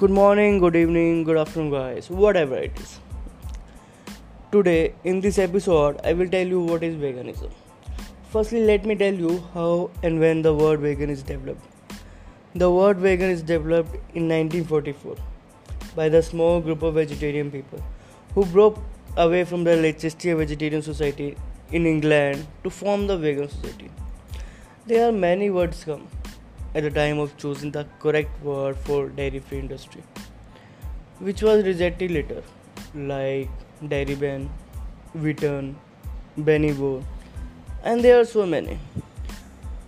Good 0.00 0.10
morning, 0.10 0.60
good 0.60 0.76
evening, 0.76 1.24
good 1.24 1.36
afternoon, 1.36 1.70
guys, 1.72 2.08
whatever 2.08 2.56
it 2.56 2.78
is. 2.78 3.00
Today, 4.52 4.94
in 5.02 5.20
this 5.20 5.38
episode, 5.38 6.00
I 6.04 6.12
will 6.12 6.28
tell 6.28 6.46
you 6.46 6.60
what 6.60 6.84
is 6.84 6.94
veganism. 6.94 7.50
Firstly, 8.30 8.62
let 8.64 8.86
me 8.86 8.94
tell 8.94 9.12
you 9.12 9.42
how 9.54 9.90
and 10.04 10.20
when 10.20 10.42
the 10.42 10.54
word 10.54 10.78
vegan 10.78 11.10
is 11.10 11.24
developed. 11.24 11.64
The 12.54 12.70
word 12.70 12.98
vegan 12.98 13.30
is 13.30 13.42
developed 13.42 13.96
in 14.14 14.28
1944 14.28 15.16
by 15.96 16.08
the 16.08 16.22
small 16.22 16.60
group 16.60 16.84
of 16.84 16.94
vegetarian 16.94 17.50
people 17.50 17.82
who 18.36 18.46
broke 18.46 18.78
away 19.16 19.42
from 19.42 19.64
the 19.64 19.74
Leicester 19.74 20.36
Vegetarian 20.36 20.80
Society 20.80 21.36
in 21.72 21.86
England 21.86 22.46
to 22.62 22.70
form 22.70 23.08
the 23.08 23.18
Vegan 23.18 23.48
Society. 23.48 23.90
There 24.86 25.08
are 25.08 25.12
many 25.12 25.50
words 25.50 25.82
come 25.82 26.06
at 26.74 26.82
the 26.82 26.90
time 26.90 27.18
of 27.18 27.36
choosing 27.36 27.70
the 27.70 27.86
correct 27.98 28.42
word 28.42 28.76
for 28.76 29.08
dairy 29.08 29.38
free 29.38 29.58
industry, 29.58 30.02
which 31.18 31.42
was 31.42 31.64
rejected 31.64 32.10
later, 32.10 32.42
like 32.94 33.48
dairy 33.86 34.14
ban, 34.14 34.50
vegan, 35.14 35.76
Benivo, 36.38 37.04
and 37.82 38.02
there 38.02 38.20
are 38.20 38.24
so 38.24 38.46
many. 38.46 38.78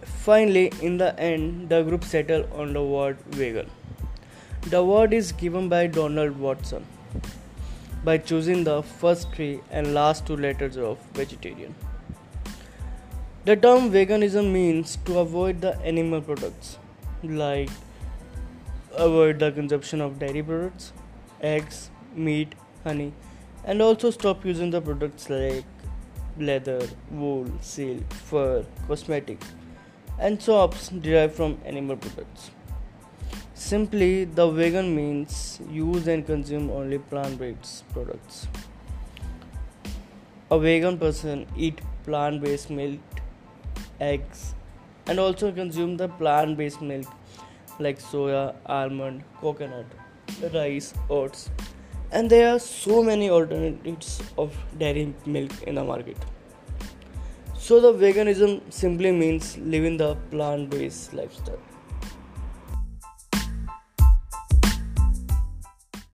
Finally, 0.03 0.73
in 0.83 0.99
the 0.99 1.19
end, 1.19 1.69
the 1.69 1.83
group 1.83 2.05
settled 2.05 2.47
on 2.53 2.73
the 2.73 2.83
word 2.83 3.19
vegan. 3.29 3.71
The 4.69 4.85
word 4.85 5.13
is 5.15 5.33
given 5.33 5.69
by 5.69 5.87
Donald 5.87 6.39
Watson 6.39 6.85
by 8.05 8.17
choosing 8.19 8.65
the 8.65 8.83
first 8.83 9.33
three 9.33 9.61
and 9.71 9.95
last 9.95 10.27
two 10.27 10.37
letters 10.37 10.77
of 10.77 10.99
vegetarian. 11.15 11.75
The 13.43 13.57
term 13.57 13.91
veganism 13.91 14.53
means 14.53 14.97
to 15.07 15.19
avoid 15.19 15.63
the 15.63 15.79
animal 15.81 16.21
products, 16.21 16.77
like 17.23 17.71
avoid 18.95 19.39
the 19.39 19.51
consumption 19.51 20.03
of 20.03 20.19
dairy 20.19 20.43
products, 20.43 20.93
eggs, 21.41 21.89
meat, 22.15 22.55
honey, 22.85 23.15
and 23.65 23.81
also 23.81 24.11
stop 24.11 24.45
using 24.45 24.71
the 24.71 24.83
products 24.83 25.31
like 25.31 25.65
leather, 26.37 26.87
wool, 27.11 27.47
silk, 27.63 28.13
fur, 28.13 28.63
cosmetics, 28.87 29.47
and 30.19 30.43
soaps 30.43 30.89
derived 30.89 31.35
from 31.35 31.57
animal 31.65 31.97
products. 31.97 32.51
Simply, 33.55 34.25
the 34.25 34.51
vegan 34.51 34.95
means 34.95 35.61
use 35.71 36.09
and 36.09 36.27
consume 36.27 36.71
only 36.71 36.99
plant-based 36.99 37.91
products. 37.95 38.49
A 40.51 40.59
vegan 40.59 40.99
person 40.99 41.47
eat 41.57 41.81
plant-based 42.05 42.69
milk 42.69 43.01
eggs, 44.01 44.55
and 45.07 45.19
also 45.19 45.53
consume 45.53 45.97
the 45.97 46.09
plant 46.09 46.57
based 46.57 46.81
milk 46.81 47.07
like 47.79 47.99
soya, 47.99 48.55
almond, 48.67 49.25
coconut, 49.41 49.87
rice, 50.55 50.93
oats. 51.09 51.51
And 52.13 52.29
there 52.29 52.53
are 52.53 52.59
so 52.59 53.03
many 53.03 53.31
alternatives 53.31 54.21
of 54.37 54.57
dairy 54.79 55.15
milk 55.27 55.63
in 55.63 55.77
the 55.77 55.85
market. 55.85 56.17
So, 57.59 57.81
the 57.81 57.93
veganism 57.93 58.61
simply 58.73 59.13
means 59.13 59.57
living 59.59 59.97
the 59.97 60.17
plant 60.31 60.71
based 60.71 61.15
lifestyle. 61.15 61.59